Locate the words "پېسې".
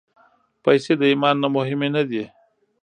0.63-0.93